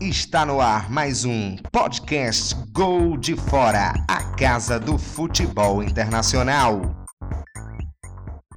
[0.00, 7.04] Está no ar mais um podcast Gol de Fora, a casa do futebol internacional.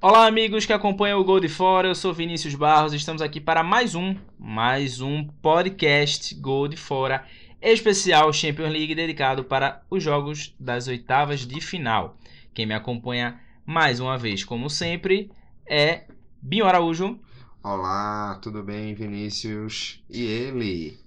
[0.01, 1.89] Olá, amigos que acompanham o Gol de Fora.
[1.89, 2.93] Eu sou Vinícius Barros.
[2.93, 7.25] Estamos aqui para mais um, mais um podcast Gol de Fora
[7.61, 12.17] especial Champions League dedicado para os jogos das oitavas de final.
[12.53, 15.29] Quem me acompanha mais uma vez, como sempre,
[15.65, 16.05] é
[16.41, 17.19] Binho Araújo.
[17.61, 20.01] Olá, tudo bem, Vinícius?
[20.09, 21.02] E ele?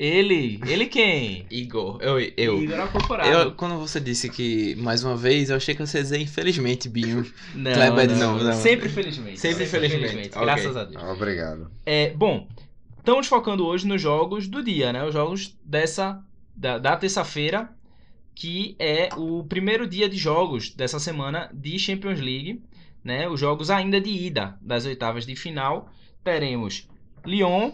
[0.00, 0.58] Ele?
[0.66, 1.44] Ele quem?
[1.50, 1.98] Igor.
[2.00, 2.62] Eu, eu.
[2.62, 3.28] Igor Acocorado.
[3.28, 6.88] Eu, quando você disse que, mais uma vez, eu achei que você ia dizer infelizmente,
[6.88, 7.30] Binho.
[7.54, 8.52] Não, Kleber, não, não, não.
[8.54, 9.38] Sempre felizmente.
[9.38, 10.30] Sempre felizmente.
[10.30, 10.40] Ok.
[10.40, 11.02] Graças a Deus.
[11.04, 11.70] Obrigado.
[11.84, 12.48] É, bom,
[12.96, 15.04] estamos focando hoje nos jogos do dia, né?
[15.04, 16.24] Os jogos dessa
[16.56, 17.68] da, da terça-feira,
[18.34, 22.62] que é o primeiro dia de jogos dessa semana de Champions League,
[23.04, 23.28] né?
[23.28, 25.92] Os jogos ainda de ida das oitavas de final.
[26.24, 26.88] Teremos
[27.26, 27.72] Lyon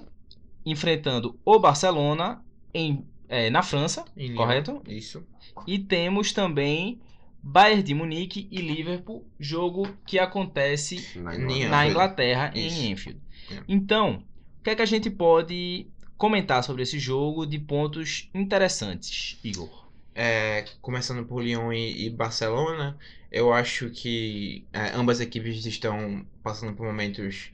[0.67, 4.37] enfrentando o Barcelona em, é, na França, Em Lyon.
[4.37, 4.83] correto?
[4.89, 5.25] Isso.
[5.67, 7.01] E temos também
[7.43, 11.35] Bayern de Munique e Liverpool, jogo que acontece Na.
[11.37, 11.69] Inglaterra.
[11.71, 13.21] na Inglaterra, em Enfield.
[13.51, 13.63] É.
[13.69, 14.25] Então,
[14.61, 15.87] o que é que a gente pode
[16.19, 19.87] comentar sobre esse jogo de pontos interessantes, Igor?
[20.15, 22.99] É, começando por Lyon e, e Barcelona,
[23.31, 27.51] eu acho que é, ambas equipes estão passando por momentos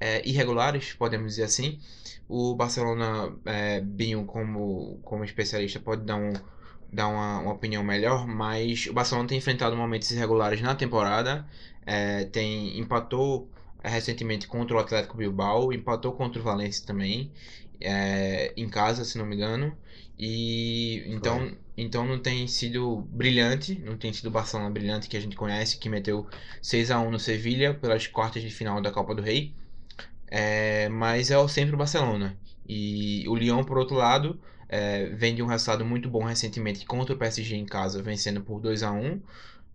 [0.00, 1.78] é, irregulares, podemos dizer assim.
[2.28, 6.32] O Barcelona, é, Binho, como, como especialista, pode dar, um,
[6.92, 11.46] dar uma, uma opinião melhor, mas o Barcelona tem enfrentado momentos irregulares na temporada.
[11.84, 13.50] É, tem empatou
[13.82, 17.30] é, recentemente contra o Atlético Bilbao, empatou contra o Valencia também,
[17.80, 19.76] é, em casa, se não me engano.
[20.18, 25.20] E então, então não tem sido brilhante, não tem sido o Barcelona brilhante que a
[25.20, 26.26] gente conhece, que meteu
[26.60, 29.54] 6 a 1 no Sevilha pelas quartas de final da Copa do Rei.
[30.30, 32.38] É, mas é sempre o Barcelona.
[32.68, 37.14] E o Lyon, por outro lado, é, vem de um resultado muito bom recentemente contra
[37.14, 39.20] o PSG em casa, vencendo por 2 a 1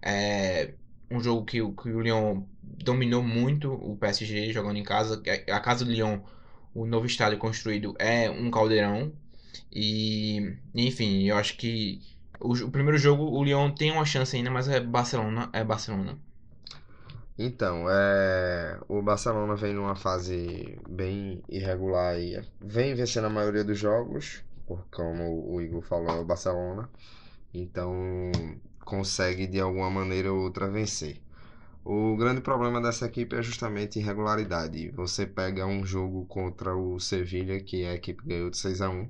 [0.01, 0.73] É,
[1.11, 5.21] um jogo que, que o Lyon dominou muito o PSG jogando em casa.
[5.51, 6.19] A casa do Lyon,
[6.73, 9.11] o novo estádio construído, é um caldeirão.
[9.71, 12.01] E, enfim, eu acho que
[12.39, 16.17] o, o primeiro jogo o Lyon tem uma chance ainda, mas é Barcelona, é Barcelona.
[17.37, 18.79] Então, é...
[18.87, 24.41] o Barcelona vem numa fase bem irregular e vem vencendo a maioria dos jogos,
[24.91, 26.89] como o Igor falou, é o Barcelona.
[27.53, 28.31] Então,
[28.85, 31.21] consegue de alguma maneira ou outra vencer.
[31.83, 34.89] O grande problema dessa equipe é justamente irregularidade.
[34.91, 39.09] Você pega um jogo contra o Sevilha, que a equipe ganhou de 6 a 1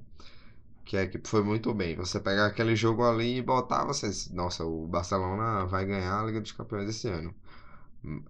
[0.86, 1.96] que a equipe foi muito bem.
[1.96, 6.40] Você pegar aquele jogo ali e botar, você, nossa, o Barcelona vai ganhar a Liga
[6.40, 7.34] dos Campeões esse ano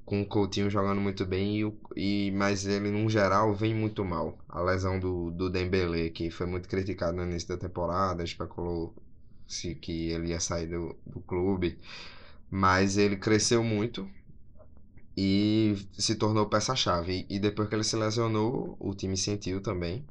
[0.06, 4.38] com o Coutinho jogando muito bem, e, e, mas ele, no geral, vem muito mal.
[4.48, 10.10] A lesão do, do Dembélé, que foi muito criticado no início da temporada, especulou-se que
[10.10, 11.78] ele ia sair do, do clube,
[12.50, 14.08] mas ele cresceu muito
[15.18, 17.26] e se tornou peça-chave.
[17.30, 20.06] E depois que ele se lesionou, o time sentiu também.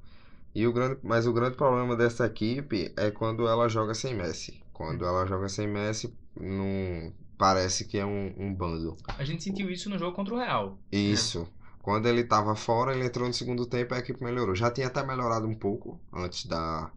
[0.54, 4.62] E o grande, mas o grande problema dessa equipe é quando ela joga sem Messi.
[4.72, 8.96] Quando ela joga sem Messi, não parece que é um, um bando.
[9.18, 10.78] A gente sentiu isso no jogo contra o Real.
[10.90, 11.48] Isso.
[11.82, 14.54] Quando ele tava fora, ele entrou no segundo tempo e a equipe melhorou.
[14.54, 16.90] Já tinha até melhorado um pouco antes da,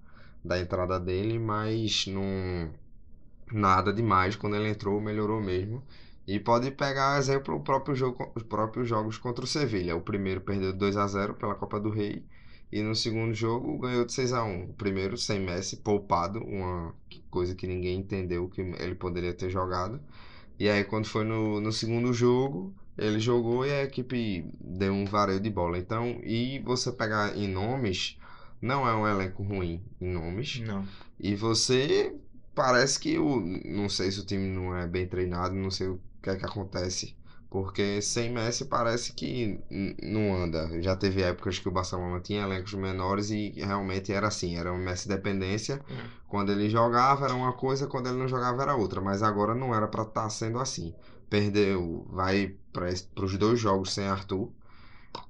[0.44, 2.72] da entrada dele, mas não
[3.52, 4.36] nada demais.
[4.36, 5.84] Quando ele entrou, melhorou mesmo.
[6.26, 9.96] E pode pegar exemplo o próprio jogo, os próprios jogos contra o Sevilha.
[9.96, 12.26] O primeiro perdeu de 2 a 0 pela Copa do Rei
[12.72, 14.64] e no segundo jogo ganhou de 6 a 1.
[14.66, 16.94] O primeiro sem Messi, poupado, uma
[17.30, 20.00] coisa que ninguém entendeu que ele poderia ter jogado.
[20.60, 25.06] E aí quando foi no, no segundo jogo, ele jogou e a equipe deu um
[25.06, 25.78] vareio de bola.
[25.78, 28.18] Então, e você pegar em nomes,
[28.62, 30.60] não é um elenco ruim em nomes.
[30.62, 30.86] Não.
[31.20, 32.16] E você
[32.56, 33.40] parece que o.
[33.66, 36.46] Não sei se o time não é bem treinado, não sei o que é que
[36.46, 37.16] acontece.
[37.50, 39.60] Porque sem Messi parece que
[40.04, 40.82] não anda.
[40.82, 44.84] Já teve épocas que o Barcelona tinha elencos menores e realmente era assim, era uma
[44.84, 45.82] Messi dependência.
[46.28, 49.00] Quando ele jogava era uma coisa, quando ele não jogava era outra.
[49.00, 50.94] Mas agora não era pra estar sendo assim.
[51.30, 52.90] Perdeu, vai para
[53.24, 54.52] os dois jogos sem Arthur,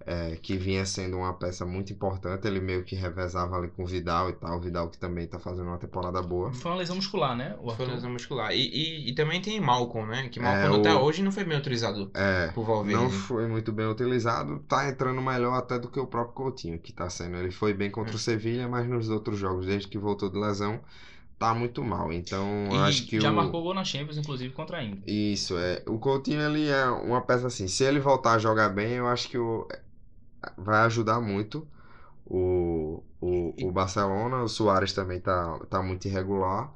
[0.06, 2.48] é, que vinha sendo uma peça muito importante.
[2.48, 4.58] Ele meio que revezava ali com o Vidal e tal.
[4.58, 6.52] O Vidal que também tá fazendo uma temporada boa.
[6.54, 7.56] Foi uma lesão muscular, né?
[7.60, 7.96] O Foi Arthur.
[7.96, 8.52] lesão muscular.
[8.54, 10.30] E, e, e também tem Malcolm, né?
[10.30, 13.02] Que Malcolm É, até o- hoje não foi bem utilizado É, por Valverde.
[13.02, 14.60] não foi muito bem utilizado.
[14.68, 17.38] Tá entrando melhor até do que o próprio Coutinho, que tá sendo.
[17.38, 20.80] Ele foi bem contra o Sevilha, mas nos outros jogos, desde que voltou de lesão,
[21.38, 22.12] tá muito mal.
[22.12, 23.36] Então, E acho que já o...
[23.36, 25.04] marcou gol na Champions, inclusive, contra a Inter.
[25.06, 25.84] Isso, é.
[25.88, 27.68] O Coutinho, ele é uma peça assim.
[27.68, 29.68] Se ele voltar a jogar bem, eu acho que o...
[30.58, 31.68] vai ajudar muito
[32.26, 36.72] o, o, o Barcelona, o Soares também tá, tá muito irregular.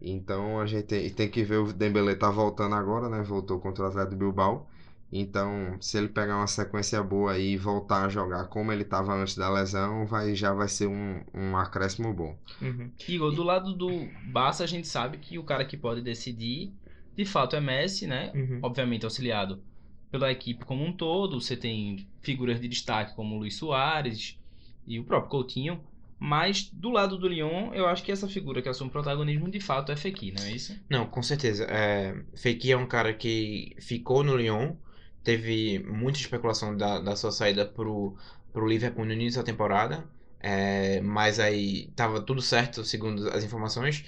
[0.00, 3.22] Então a gente tem, tem que ver o Dembélé tá voltando agora, né?
[3.22, 4.68] Voltou contra o Atlético Bilbao.
[5.10, 9.14] Então, se ele pegar uma sequência boa aí e voltar a jogar como ele estava
[9.14, 12.36] antes da lesão, vai, já vai ser um, um acréscimo bom.
[12.60, 12.90] Uhum.
[13.08, 13.88] Igor, do lado do
[14.26, 16.72] Barça, a gente sabe que o cara que pode decidir,
[17.16, 18.30] de fato, é Messi, né?
[18.34, 18.60] Uhum.
[18.62, 19.62] Obviamente auxiliado
[20.10, 21.40] pela equipe como um todo.
[21.40, 24.38] Você tem figuras de destaque como o Luiz Soares
[24.86, 25.80] e o próprio Coutinho.
[26.20, 29.92] Mas do lado do Lyon, eu acho que essa figura que assume protagonismo de fato
[29.92, 30.76] é Fekir, não é isso?
[30.90, 31.64] Não, com certeza.
[31.64, 34.74] É, Fekir é um cara que ficou no Lyon,
[35.24, 38.16] teve muita especulação da, da sua saída pro,
[38.52, 40.04] pro Liverpool no início da temporada,
[40.40, 44.04] é, mas aí tava tudo certo segundo as informações,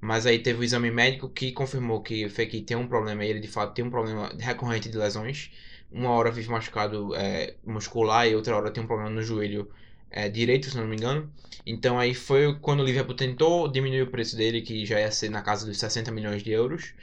[0.00, 3.48] mas aí teve o exame médico que confirmou que Fekir tem um problema, ele de
[3.48, 5.50] fato tem um problema recorrente de lesões,
[5.90, 9.70] uma hora vive machucado é, muscular e outra hora tem um problema no joelho
[10.10, 11.30] é, direito, se não me engano.
[11.66, 15.30] Então aí foi quando o Liverpool tentou diminuir o preço dele, que já ia ser
[15.30, 16.94] na casa dos 60 milhões de euros.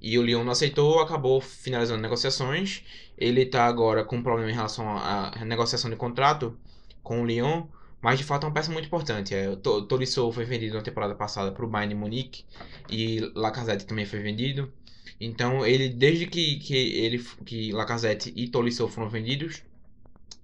[0.00, 2.82] E o Lyon não aceitou, acabou finalizando negociações.
[3.16, 6.56] Ele está agora com um problema em relação à negociação de contrato
[7.02, 7.64] com o Lyon,
[8.00, 9.34] mas de fato é uma peça muito importante.
[9.34, 12.44] É, o Tolisso foi vendido na temporada passada para o Bayern Munique
[12.88, 14.72] e Lacazette também foi vendido.
[15.20, 19.62] Então ele, desde que, que ele que Lacazette e Tolisso foram vendidos,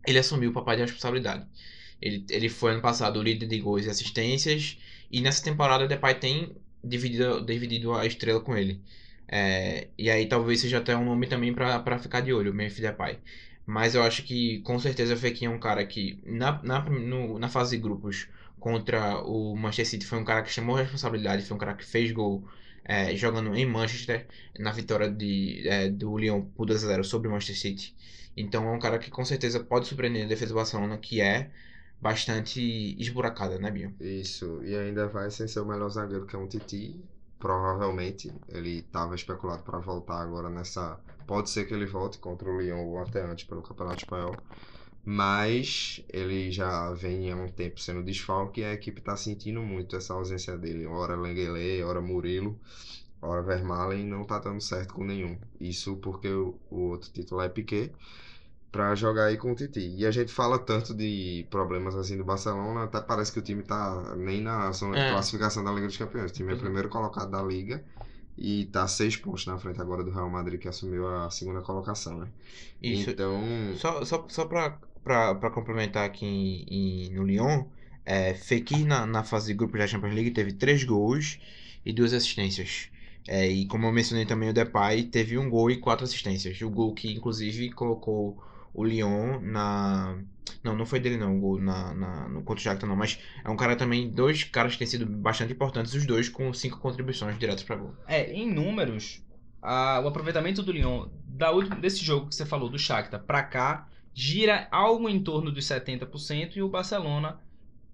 [0.06, 1.46] ele assumiu o papai de responsabilidade.
[2.00, 4.78] Ele, ele foi ano passado o líder de gols e assistências.
[5.10, 6.52] E nessa temporada o Depay tem
[6.82, 8.80] dividido, dividido a estrela com ele.
[9.28, 13.18] É, e aí talvez seja até um nome também para ficar de olho, Memphis Depay.
[13.66, 17.38] Mas eu acho que com certeza o Fekir é um cara que na, na, no,
[17.38, 18.28] na fase de grupos
[18.60, 22.12] contra o Manchester City foi um cara que chamou responsabilidade, foi um cara que fez
[22.12, 22.46] gol
[22.84, 24.26] é, jogando em Manchester
[24.58, 27.96] na vitória de, é, do Lyon por 2 a 0 sobre o Manchester City.
[28.36, 31.50] Então é um cara que com certeza pode surpreender a defesa do Barcelona, que é
[32.00, 32.60] bastante
[33.00, 33.94] esburacada, né, Binho?
[33.98, 37.00] Isso, e ainda vai sem ser o melhor zagueiro que é um Titi,
[37.38, 38.32] provavelmente.
[38.48, 40.98] Ele estava especulado para voltar agora nessa.
[41.26, 44.36] Pode ser que ele volte contra o Lyon ou até antes pelo Campeonato Espanhol.
[45.04, 49.96] Mas ele já vem há um tempo sendo desfalque e a equipe está sentindo muito
[49.96, 50.86] essa ausência dele.
[50.86, 52.58] Ora Lenguele, ora Murilo,
[53.20, 55.38] ora Vermaelen, não está dando certo com nenhum.
[55.60, 57.92] Isso porque o, o outro título é Piquet
[58.74, 59.94] para jogar aí com o Titi.
[59.96, 63.62] E a gente fala tanto de problemas assim do Barcelona, até parece que o time
[63.62, 65.06] tá nem na zona É.
[65.06, 66.32] de classificação da Liga dos Campeões.
[66.32, 67.84] O time é o primeiro colocado da Liga
[68.36, 72.18] e tá seis pontos na frente agora do Real Madrid, que assumiu a segunda colocação,
[72.18, 72.26] né?
[72.82, 73.10] Isso.
[73.10, 73.40] Então,
[73.76, 76.66] Só, só, só pra, pra, pra complementar aqui em,
[77.06, 77.66] em- no Lyon,
[78.04, 81.38] é, Fekir na, na fase de grupo da Champions League teve três gols
[81.86, 82.88] e duas assistências.
[83.28, 86.60] É, e como eu mencionei também, o Depay teve um gol e quatro assistências.
[86.60, 88.36] O gol que, inclusive, colocou
[88.74, 90.18] o Lyon na...
[90.62, 93.18] Não, não foi dele não, o gol na, na, no contra o Shakhtar não, mas
[93.44, 96.78] é um cara também, dois caras que têm sido bastante importantes, os dois com cinco
[96.78, 97.94] contribuições diretas para gol.
[98.06, 99.22] É, em números,
[99.62, 101.50] a- o aproveitamento do Lyon da
[101.80, 106.56] desse jogo que você falou, do Shakhtar, pra cá, gira algo em torno dos 70%
[106.56, 107.40] e o Barcelona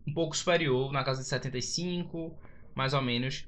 [0.06, 2.38] um pouco superior, na casa de 75%,
[2.74, 3.46] mais ou menos,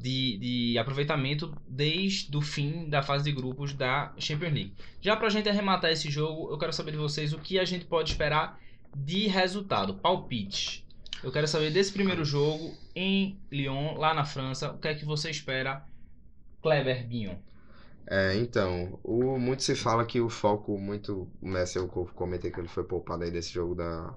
[0.00, 4.72] de, de aproveitamento desde o fim da fase de grupos da Champions League.
[5.00, 7.84] Já pra gente arrematar esse jogo, eu quero saber de vocês o que a gente
[7.84, 8.58] pode esperar
[8.94, 10.84] de resultado, palpite.
[11.22, 15.04] Eu quero saber desse primeiro jogo em Lyon, lá na França, o que é que
[15.04, 15.84] você espera
[16.60, 17.38] Kleber Binho.
[18.06, 22.58] é, então, o, muito se fala que o foco, muito, o Messi, eu comentei que
[22.58, 24.14] ele foi poupado aí desse jogo da,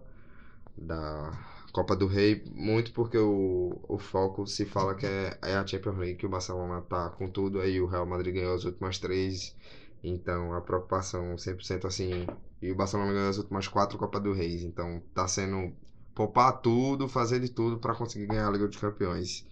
[0.75, 1.31] da
[1.75, 5.97] Copa do Rei, muito porque o, o foco se fala que é, é a Champions
[5.97, 9.53] League, que o Barcelona tá com tudo, aí o Real Madrid ganhou as últimas três,
[10.01, 12.25] então a preocupação 100% assim,
[12.61, 15.73] e o Barcelona ganhou as últimas quatro Copas do Reis, então tá sendo
[16.15, 19.45] poupar tudo, fazer de tudo para conseguir ganhar a Liga dos Campeões.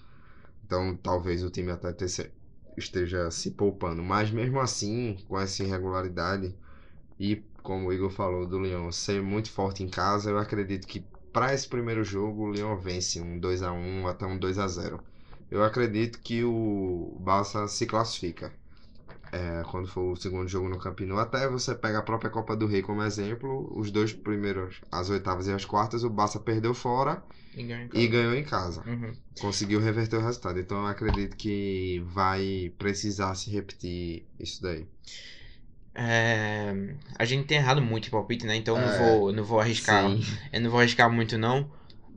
[0.66, 2.32] Então talvez o time até ter-
[2.78, 6.56] esteja se poupando, mas mesmo assim, com essa irregularidade
[7.20, 11.06] e como o Igor falou do Lyon ser muito forte em casa, eu acredito que
[11.34, 14.68] para esse primeiro jogo o Lyon vence um 2 a 1 até um 2 a
[14.68, 15.02] 0.
[15.52, 18.54] Eu acredito que o Barça se classifica.
[19.32, 22.56] É, quando for o segundo jogo no Camp Nou, até você pega a própria Copa
[22.56, 26.74] do Rei como exemplo, os dois primeiros, as oitavas e as quartas, o Barça perdeu
[26.74, 27.24] fora
[27.56, 28.10] E ganhou em casa.
[28.10, 29.14] ganhou em casa Uhum.
[29.40, 30.60] conseguiu reverter o resultado.
[30.60, 34.86] Então eu acredito que vai precisar se repetir isso daí.
[35.96, 36.74] É,
[37.18, 38.56] a gente tem errado muito em palpite, né?
[38.56, 40.04] Então eu não É, vou, não vou arriscar.
[40.04, 40.22] Sim.
[40.52, 41.70] Eu não vou arriscar muito, não.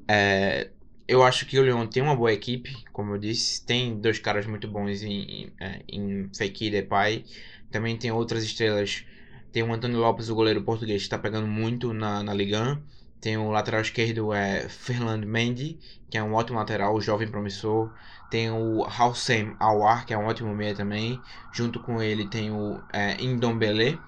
[0.08, 0.70] É,
[1.06, 3.64] eu acho que o Lyon tem uma boa equipe, como eu disse.
[3.64, 7.24] Tem dois caras muito bons em, em, é, em Fekir e Depay.
[7.70, 9.04] Também tem outras estrelas.
[9.52, 12.82] Tem o Antônio Lopes, o goleiro português, que está pegando muito na, na Liga 1.
[13.20, 15.78] Tem o lateral esquerdo é Fernand Mendy,
[16.10, 17.90] que é um ótimo lateral, jovem promissor.
[18.30, 21.20] Tem o Houssem Awar, que é um ótimo meia também.
[21.52, 24.00] Junto com ele tem o é, Indombele.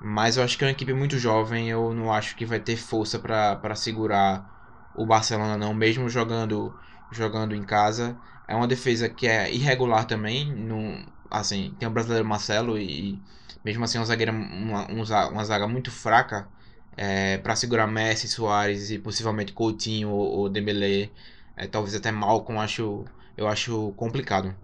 [0.00, 1.68] Mas eu acho que é uma equipe muito jovem.
[1.70, 4.44] Eu não acho que vai ter força para segurar
[4.94, 5.72] o Barcelona, não.
[5.74, 6.74] Mesmo jogando,
[7.10, 8.16] jogando em casa.
[8.46, 10.52] É uma defesa que é irregular também.
[10.54, 13.18] Não, assim, tem o brasileiro Marcelo e
[13.64, 16.46] mesmo assim uma zagueira, uma, uma zaga muito fraca
[16.96, 21.10] é, para segurar Messi, Soares e possivelmente Coutinho ou, ou Dembélé,
[21.56, 23.04] é, talvez até Malcom, acho,
[23.36, 24.54] eu acho complicado.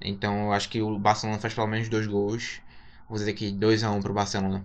[0.00, 2.60] Então eu acho que o Barcelona faz pelo menos dois gols.
[3.08, 4.64] Vou dizer que 2 a 1 um pro Barcelona.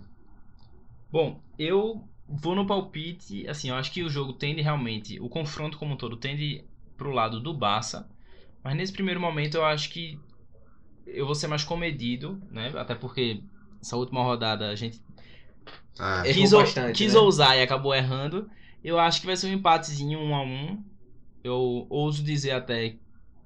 [1.11, 5.77] Bom, eu vou no palpite, assim, eu acho que o jogo tende realmente, o confronto
[5.77, 6.63] como um todo tende
[6.97, 8.09] pro lado do Barça,
[8.63, 10.19] mas nesse primeiro momento eu acho que
[11.05, 12.71] eu vou ser mais comedido, né?
[12.75, 13.41] Até porque
[13.81, 14.99] essa última rodada a gente
[15.99, 17.19] Ah, quis, bastante, quis né?
[17.19, 18.49] ousar e acabou errando.
[18.83, 20.83] Eu acho que vai ser um empatezinho um a um.
[21.43, 22.95] Eu ouso dizer até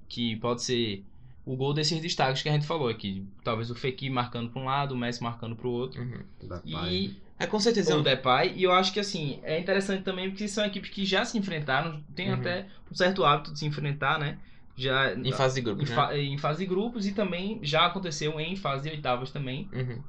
[0.08, 1.04] que pode ser
[1.46, 3.26] o gol desses destaques que a gente falou aqui.
[3.44, 6.02] Talvez o Fekir marcando para um lado, o Messi marcando para o outro.
[6.02, 6.24] Uhum.
[6.66, 7.96] E É com certeza.
[7.96, 8.54] o Depay.
[8.56, 12.04] E eu acho que assim, é interessante também porque são equipes que já se enfrentaram,
[12.16, 12.36] tem Uhum.
[12.36, 14.38] até um certo hábito de se enfrentar, né?
[14.76, 15.96] Já Em fase de em, grupos, né?
[15.96, 20.02] fa- em fase de grupos e também já aconteceu em fase de oitavas também Uhum.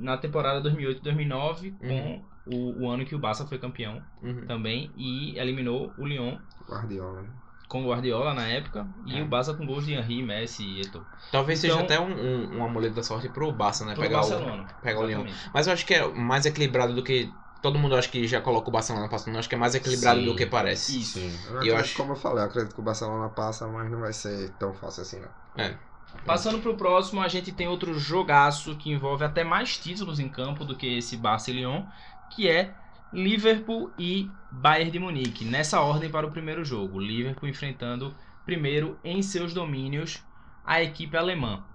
[0.00, 1.88] Na temporada 2008-2009 Uhum.
[1.88, 2.22] com
[2.56, 4.46] o, o ano que o Barça foi campeão Uhum.
[4.46, 6.36] também e eliminou o Lyon
[6.68, 7.22] Guardiola.
[7.22, 7.28] né?
[7.68, 9.22] com o Guardiola na época e É.
[9.22, 11.06] o Barça com gols de Henry, Messi e Eto'o.
[11.30, 13.92] Talvez Então- seja até um, um, um amuleto da sorte pro Barça, né?
[13.92, 14.66] Pro pegar Barcelona.
[14.78, 15.24] o, pegar o Lyon.
[15.54, 17.32] Mas eu acho que é mais equilibrado do que.
[17.62, 19.34] Todo mundo acho que já coloca o Barcelona passando.
[19.34, 20.26] Eu acho que é mais equilibrado Sim.
[20.26, 20.98] do que parece.
[20.98, 21.20] Isso.
[21.20, 21.38] Sim.
[21.48, 24.00] Eu, E eu acho- Como eu falei, eu acredito que o Barcelona passa, mas não
[24.00, 25.28] vai ser tão fácil assim, não.
[25.62, 25.76] É.
[26.24, 30.64] Passando pro próximo, a gente tem outro jogaço que envolve até mais títulos em campo
[30.64, 31.88] do que esse Barça e Lyon,
[32.28, 32.76] que é
[33.12, 35.44] Liverpool e Bayern de Munique.
[35.44, 37.00] Nessa ordem para o primeiro jogo.
[37.00, 40.24] Liverpool enfrentando primeiro em seus domínios
[40.62, 41.66] a equipe alemã.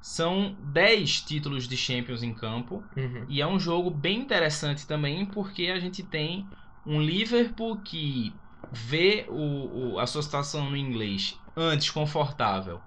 [0.00, 3.24] São 10 títulos de Champions em campo Uhum.
[3.28, 6.48] e é um jogo bem interessante também porque a gente tem
[6.84, 12.82] um Liverpool que vê o, o- a sua situação no inglês antes confortável,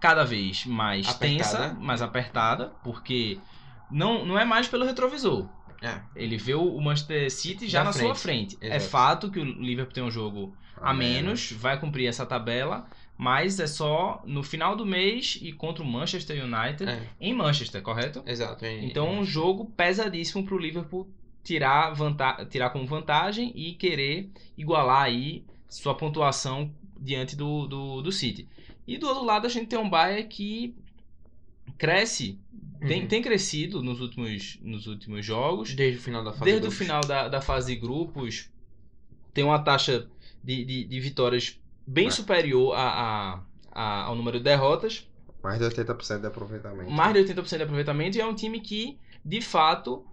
[0.00, 1.68] cada vez mais Apertada.
[1.68, 3.38] tensa, mais apertada, porque
[3.90, 5.48] não, não é mais pelo retrovisor.
[5.80, 6.00] É.
[6.16, 8.56] Ele vê o Manchester City já Na na sua frente.
[8.56, 8.58] frente.
[8.72, 8.90] É Exato.
[8.90, 12.86] fato que o Liverpool tem um jogo a menos, vai cumprir essa tabela,
[13.16, 17.82] mas é só no final do mês e contra o Manchester United É, em Manchester,
[17.82, 18.22] correto?
[18.26, 18.64] exato.
[18.64, 21.08] E- Então, um jogo pesadíssimo para o Liverpool
[21.42, 28.12] tirar, vanta tirar como vantagem e querer igualar aí sua pontuação diante do, do, do
[28.12, 28.48] City.
[28.88, 30.74] E do outro lado, a gente tem um Bayern que
[31.76, 32.38] cresce,
[32.80, 33.08] tem, Uhum.
[33.08, 35.74] tem crescido nos últimos, nos últimos jogos.
[35.74, 36.86] Desde o final da fase Desde de o grupos.
[36.86, 38.50] final da, da fase de grupos,
[39.34, 40.08] tem uma taxa
[40.42, 42.10] de, de, de vitórias bem É.
[42.10, 43.40] superior a, a,
[43.72, 45.06] a- ao número de derrotas.
[45.42, 46.90] Mais de 80% de aproveitamento.
[46.90, 50.04] mais de 80% de aproveitamento e é um time que, de fato,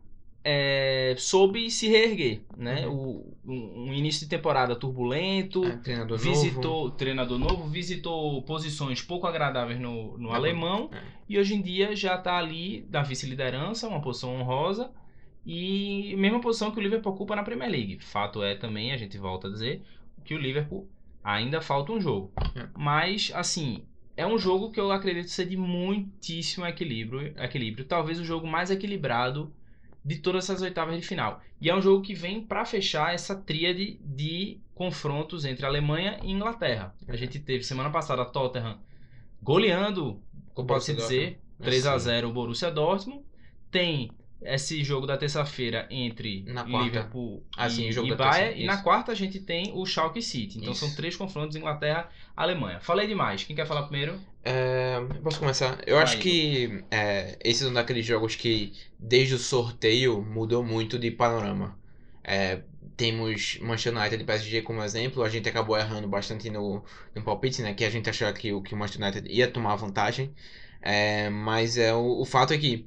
[0.48, 2.44] é, soube se reerguer.
[2.56, 2.86] Né?
[2.88, 6.92] O, um, um início de temporada turbulento, É, treinador visitou novo.
[6.96, 11.02] treinador novo, visitou posições pouco agradáveis no, no É, alemão é.
[11.28, 14.92] e hoje em dia já está ali na vice-liderança, uma posição honrosa.
[15.48, 18.00] E mesma posição que o Liverpool ocupa na Premier League.
[18.00, 19.84] Fato é também, a gente volta a dizer,
[20.24, 20.88] que o Liverpool
[21.24, 22.32] ainda falta um jogo.
[22.56, 22.68] É.
[22.76, 23.84] Mas, assim,
[24.18, 27.86] é um jogo que eu acredito ser de muitíssimo equilíbrio, equilíbrio.
[27.86, 29.54] Talvez o jogo mais equilibrado
[30.06, 31.42] de todas essas oitavas de final.
[31.60, 36.32] E é um jogo que vem para fechar essa tríade de confrontos entre Alemanha e
[36.32, 36.94] Inglaterra.
[37.08, 38.80] A gente teve semana passada a Tottenham
[39.42, 40.22] goleando,
[40.54, 41.64] Com o pode-se dizer, Dortmund.
[41.64, 42.06] 3 a Sim.
[42.06, 43.24] 0 o Borussia Dortmund.
[43.72, 44.12] Tem
[44.46, 46.44] esse jogo da terça-feira entre.
[46.84, 50.58] Liverpool Ah, e, e E na quarta a gente tem o Schalke City.
[50.60, 50.86] Então Isso.
[50.86, 52.80] são três confrontos Inglaterra-Alemanha.
[52.82, 53.44] Falei demais.
[53.44, 54.20] Quem quer falar primeiro?
[54.44, 55.82] É, posso começar?
[55.88, 60.64] Eu Vai, acho que é, esse é um daqueles jogos que, desde o sorteio, mudou
[60.64, 61.80] muito de panorama.
[62.24, 62.62] É,
[62.96, 65.24] temos Manchester United e PSG como exemplo.
[65.24, 66.84] A gente acabou errando bastante no,
[67.16, 67.74] no palpite, né?
[67.74, 70.34] Que a gente achava que, o- que o Manchester United ia tomar vantagem.
[70.82, 72.86] É, mas é, o, o fato é que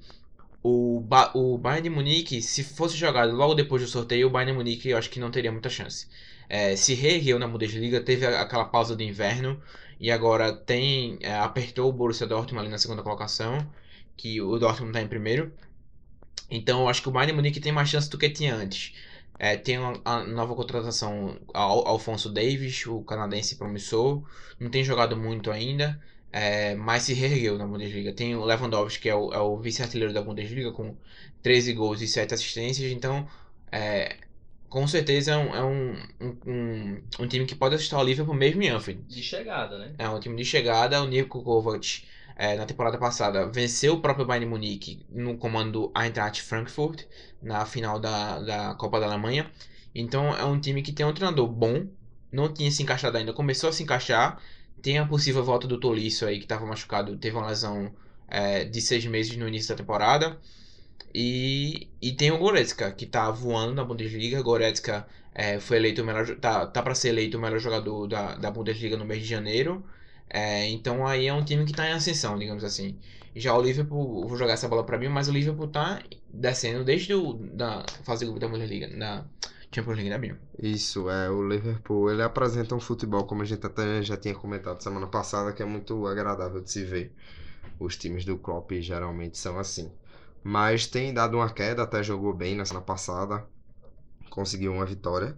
[0.62, 4.52] o, ba o Bayern de Munique, se fosse jogado logo depois do sorteio, o Bayern
[4.52, 6.08] de Munique eu acho que não teria muita chance.
[6.48, 9.60] É, se reergueu na Bundesliga, teve aquela pausa do inverno
[10.00, 13.58] e agora tem é, apertou o Borussia Dortmund ali na segunda colocação,
[14.16, 15.52] que o Dortmund está em primeiro.
[16.50, 18.94] Então eu acho que o Bayern de Munique tem mais chance do que tinha antes.
[19.38, 24.22] É, tem uma, a nova contratação, Al Alfonso Davis, o canadense promissor,
[24.58, 26.00] não tem jogado muito ainda,
[26.32, 28.12] é, mas se reergueu na Bundesliga.
[28.12, 30.96] Tem o Lewandowski, que é o, é o vice-artilheiro da Bundesliga, com
[31.42, 32.92] 13 gols e 7 assistências.
[32.92, 33.26] Então,
[33.72, 34.16] é,
[34.68, 35.96] com certeza é um, é um,
[36.46, 39.02] um, um, time que pode assustar o Liverpool mesmo em Anfield.
[39.08, 39.94] De chegada, né?
[39.98, 41.02] É um time de chegada.
[41.02, 42.04] O Nico Kovac,
[42.36, 47.04] é, na temporada passada, venceu o próprio Bayern Munique no comando Eintracht Frankfurt,
[47.42, 49.50] na final da, da Copa da Alemanha.
[49.94, 51.86] Então é um time que tem um treinador bom,
[52.30, 54.38] não tinha se encaixado ainda, começou a se encaixar.
[54.82, 57.92] Tem a possível volta do Tolisso aí, que estava machucado, teve uma lesão
[58.28, 60.38] é, de seis meses no início da temporada.
[61.14, 64.42] E, e tem o Goretzka, que tá voando na Bundesliga.
[64.42, 66.26] Goretzka é, foi eleito o melhor.
[66.36, 69.84] tá, tá para ser eleito o melhor jogador da, da Bundesliga no mês de janeiro.
[70.30, 72.98] É, então aí é um time que tá em ascensão, digamos assim.
[73.34, 77.14] Já o Liverpool, vou jogar essa bola para mim, mas o Liverpool tá descendo desde
[77.14, 79.24] o, da fase de grupo da Bundesliga, da
[79.72, 80.38] Champions League, né, Binho?
[80.58, 84.82] Isso, é, o Liverpool, ele apresenta um futebol, como a gente até já tinha comentado
[84.82, 87.14] semana passada, que é muito agradável de se ver.
[87.78, 89.92] Os times do Klopp geralmente são assim.
[90.42, 93.46] Mas tem dado uma queda, até jogou bem na semana passada,
[94.30, 95.36] conseguiu uma vitória.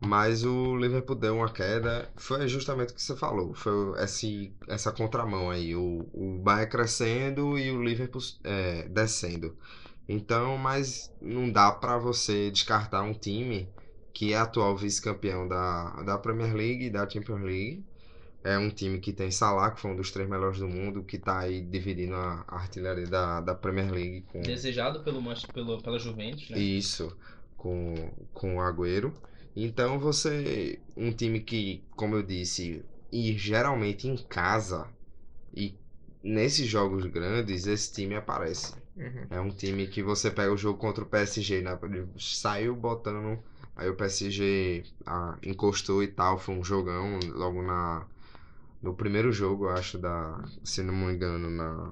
[0.00, 4.92] Mas o Liverpool deu uma queda, foi justamente o que você falou, foi esse, essa
[4.92, 9.56] contramão aí, o, o Bayern crescendo e o Liverpool é, descendo.
[10.08, 13.68] Então, mas não dá para você descartar um time
[14.12, 17.84] que é atual vice-campeão da, da Premier League e da Champions League.
[18.44, 21.16] É um time que tem Salah, que foi um dos três melhores do mundo, que
[21.16, 24.42] está aí dividindo a artilharia da, da Premier League com...
[24.42, 26.58] Desejado pelo, pelo, pela Juventus, né?
[26.58, 27.16] Isso,
[27.56, 27.94] com,
[28.34, 29.14] com o Agüero.
[29.56, 34.86] Então você, um time que, como eu disse, e geralmente em casa,
[35.56, 35.74] e
[36.22, 38.74] nesses jogos grandes, esse time aparece.
[38.96, 39.26] Uhum.
[39.30, 41.78] É um time que você pega o jogo contra o PSG, né?
[42.18, 43.42] saiu botando,
[43.74, 48.06] aí o PSG ah, encostou e tal, foi um jogão logo na
[48.80, 51.90] no primeiro jogo, acho, da, se não me engano, na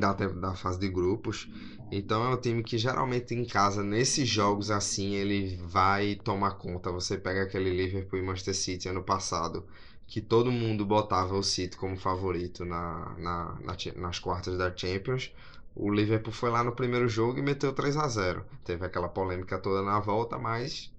[0.00, 1.48] da, da fase de grupos.
[1.90, 6.90] Então é um time que geralmente em casa, nesses jogos assim, ele vai tomar conta.
[6.90, 9.64] Você pega aquele Liverpool e Manchester City ano passado,
[10.06, 15.32] que todo mundo botava o City como favorito na, na, na nas quartas da Champions.
[15.74, 19.58] O Liverpool foi lá no primeiro jogo e meteu 3 a 0 Teve aquela polêmica
[19.58, 20.92] toda na volta, mas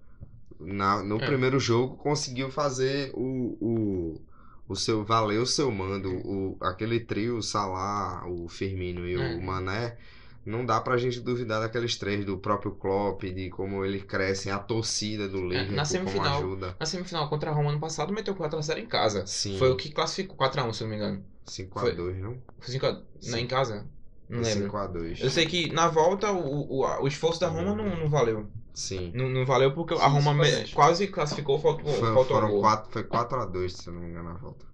[0.59, 1.25] na, no é.
[1.25, 4.21] primeiro jogo conseguiu fazer o, o
[4.67, 9.35] o seu valeu o seu mando, o, aquele trio, o Salah, o Firmino e é.
[9.35, 9.97] o Mané,
[10.45, 14.59] não dá pra gente duvidar daqueles três, do próprio Klopp, de como eles crescem, a
[14.59, 16.75] torcida do Liverpool, é, na semifinal, como ajuda.
[16.79, 19.25] Na semifinal contra a Roma ano passado, meteu 4x0 em casa.
[19.25, 19.57] Sim.
[19.57, 21.25] Foi o que classificou 4x1, se não me engano.
[21.45, 22.37] 5x2, não?
[22.59, 23.03] Foi 5x...
[23.27, 23.85] Não, em casa?
[24.33, 24.71] Não lembro.
[24.71, 25.21] 5x2.
[25.21, 28.47] Eu sei que na volta o, o, o esforço da Roma não, não valeu.
[28.73, 29.11] Sim.
[29.13, 30.67] Não, não valeu porque Sim, a Roma me...
[30.69, 34.65] quase classificou, faltou, foi, faltou foram quatro, Foi 4x2, se não me engano, na volta.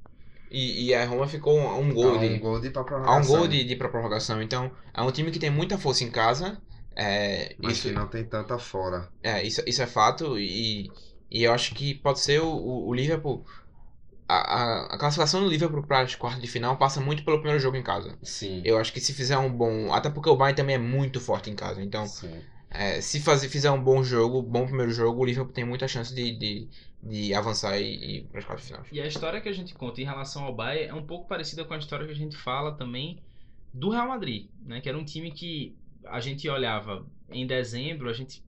[0.49, 2.27] E, e a Roma ficou a um gol a de.
[2.27, 3.35] Um gol de pra a prorrogação.
[3.35, 4.41] um gol de, de pra prorrogação.
[4.41, 6.57] Então, é um time que tem muita força em casa.
[6.95, 9.09] É, Mas isso, que não tem tanta fora.
[9.21, 10.39] É, isso, isso é fato.
[10.39, 10.89] E,
[11.29, 13.45] e eu acho que pode ser o, o, o Liverpool.
[14.29, 17.59] A, a, a, classificação do Liverpool para as quartas de final passa muito pelo primeiro
[17.59, 18.15] jogo em casa.
[18.21, 18.61] Sim.
[18.63, 19.91] Eu acho que se fizer um bom.
[19.91, 21.81] Até porque o Bayern também é muito forte em casa.
[21.81, 22.05] Então,
[22.69, 26.13] é, se fazer, fizer um bom jogo, bom primeiro jogo, o Liverpool tem muita chance
[26.13, 26.69] de, de,
[27.01, 28.87] de avançar e, ir para as quartas finais.
[28.91, 31.65] E a história que a gente conta em relação ao Bayern é um pouco parecida
[31.65, 33.19] com a história que a gente fala também
[33.73, 34.79] do Real Madrid, né?
[34.79, 38.43] Que era um time que a gente olhava em dezembro, a gente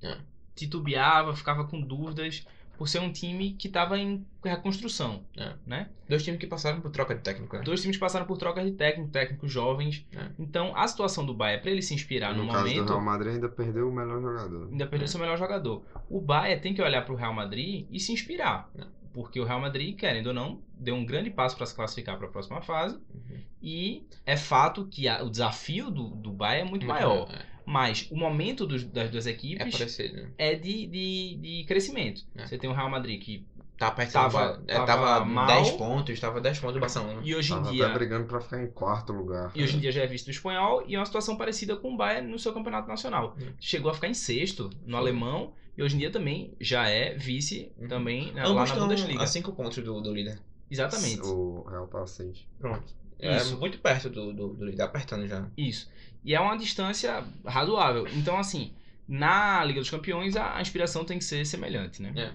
[0.00, 0.16] é.
[0.54, 2.46] titubeava, ficava com dúvidas
[2.78, 5.52] por ser um time que estava em reconstrução, é.
[5.66, 5.88] né?
[6.08, 7.62] Dois times que passaram por troca de técnico, né?
[7.62, 10.06] Dois times que passaram por troca de técnico, técnicos jovens.
[10.12, 10.28] É.
[10.38, 12.84] Então, a situação do Bayern, para ele se inspirar no, no caso momento...
[12.84, 14.68] do Real Madrid ainda perdeu o melhor jogador.
[14.70, 15.08] Ainda perdeu É.
[15.08, 15.84] seu melhor jogador.
[16.08, 18.70] O Bayern tem que olhar para o Real Madrid e se inspirar.
[18.78, 18.84] É.
[19.12, 22.28] Porque o Real Madrid, querendo ou não, deu um grande passo para se classificar para
[22.28, 22.94] a próxima fase.
[23.12, 23.40] Uhum.
[23.60, 27.28] E é fato que a- o desafio do, do Bayern é muito maior.
[27.68, 30.14] É, Mas o momento dos- das duas é equipes parecido.
[30.22, 30.30] né?
[30.38, 32.22] é de, de, de crescimento.
[32.34, 32.46] É.
[32.46, 35.46] Você tem o Real Madrid que Tá Tava- é, tava tava mal.
[35.46, 37.20] 10 pontos, tava 10 pontos do Barcelona.
[37.22, 39.52] e hoje em Tava dia até brigando pra ficar em quarto lugar.
[39.54, 41.94] e hoje em dia já é visto do espanhol e é uma situação parecida com
[41.94, 43.36] o Bayern no seu campeonato nacional.
[43.40, 43.52] Hum.
[43.60, 44.94] Chegou a ficar em sexto no Sim.
[44.96, 47.86] alemão e hoje em dia também já é vice Uhum.
[47.86, 49.22] também né, lá Ambos na estão Bundesliga.
[49.22, 50.40] a 5 pontos do, do líder.
[50.68, 51.20] Exatamente.
[51.20, 52.44] O Real tá a seis.
[52.58, 52.82] Pronto.
[53.20, 53.54] Isso.
[53.54, 55.48] É muito perto do, do, do apertando já.
[55.56, 55.90] Isso.
[56.24, 58.06] E é uma distância razoável.
[58.08, 58.72] Então, assim,
[59.08, 62.12] na Liga dos Campeões a, inspiração tem que ser semelhante, né?
[62.16, 62.32] É.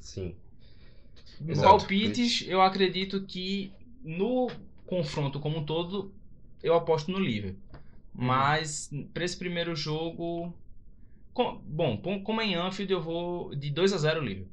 [0.00, 0.34] Sim.
[1.46, 1.68] Exato.
[1.68, 3.72] palpites, eu acredito que
[4.04, 4.50] no
[4.86, 6.12] confronto como um todo,
[6.62, 7.58] eu aposto no Liverpool.
[8.14, 10.52] Mas para esse primeiro jogo,
[11.32, 14.52] com- bom, com- como é em Anfield, eu vou de 2 a 0 Liverpool.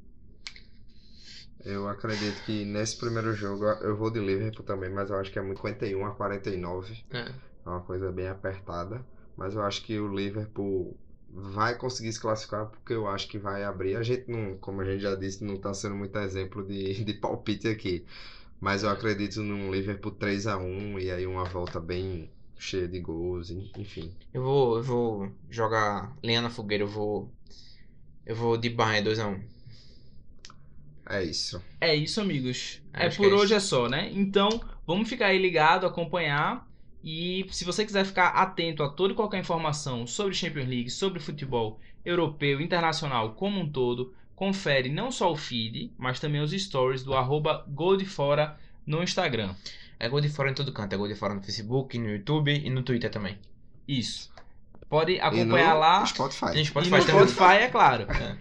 [1.64, 5.38] Eu acredito que nesse primeiro jogo eu vou de Liverpool também, mas eu acho que
[5.38, 7.04] é muito 51 a 49.
[7.10, 7.18] É.
[7.20, 9.04] É uma coisa bem apertada.
[9.36, 10.96] Mas eu acho que o Liverpool
[11.30, 13.96] vai conseguir se classificar porque eu acho que vai abrir.
[13.96, 17.12] A gente não, como a gente já disse, não tá sendo muito exemplo de, de
[17.14, 18.04] palpite aqui.
[18.60, 23.00] Mas eu acredito num Liverpool 3 a 1 e aí uma volta bem cheia de
[23.00, 24.12] gols, en- enfim.
[24.34, 27.30] Eu vou, eu vou jogar lenha na fogueira, eu vou.
[28.26, 29.57] Eu vou de Bayern 2x1.
[31.08, 31.62] É isso.
[31.80, 32.82] É isso, amigos.
[32.92, 34.10] É por é hoje é só, né?
[34.12, 34.48] Então,
[34.86, 36.68] vamos ficar aí ligado, acompanhar.
[37.02, 41.20] E se você quiser ficar atento a toda e qualquer informação sobre Champions League, sobre
[41.20, 47.02] futebol europeu, internacional como um todo, confere não só o feed, mas também os stories
[47.02, 49.54] do arroba Gol de Fora no Instagram.
[50.00, 50.92] É gol de fora em todo canto.
[50.92, 53.36] É gol de fora no Facebook, no YouTube e no Twitter também.
[53.86, 54.30] Isso.
[54.88, 56.06] Pode E acompanhar no lá.
[56.06, 56.44] Spotify.
[56.46, 57.02] A gente E no.
[57.02, 58.06] Spotify, é claro.
[58.10, 58.36] É.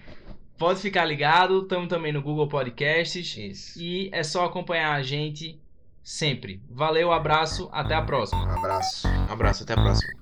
[0.57, 1.61] Pode ficar ligado.
[1.61, 3.37] Estamos também no Google Podcasts.
[3.37, 3.79] Isso.
[3.79, 5.59] E é só acompanhar a gente
[6.03, 6.61] sempre.
[6.69, 8.57] Valeu, abraço, até a próxima.
[8.57, 9.07] Abraço.
[9.29, 10.16] Abraço, até a próxima.